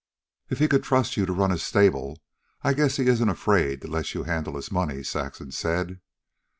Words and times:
"If 0.49 0.57
he 0.57 0.67
could 0.67 0.81
trust 0.83 1.15
you 1.15 1.27
to 1.27 1.31
run 1.31 1.51
his 1.51 1.61
stable, 1.61 2.17
I 2.63 2.73
guess 2.73 2.97
he 2.97 3.05
isn't 3.07 3.29
afraid 3.29 3.81
to 3.83 3.87
let 3.87 4.15
you 4.15 4.23
handle 4.23 4.55
his 4.55 4.71
money," 4.71 5.03
Saxon 5.03 5.51
said. 5.51 6.01